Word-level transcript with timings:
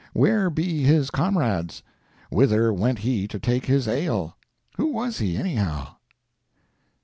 Where 0.13 0.49
be 0.49 0.81
his 0.81 1.11
comrades? 1.11 1.83
Whither 2.31 2.73
went 2.73 2.97
he 2.97 3.27
to 3.27 3.37
take 3.37 3.67
his 3.67 3.87
ale? 3.87 4.35
Who 4.77 4.87
was 4.87 5.19
he, 5.19 5.37
anyhow? 5.37 5.97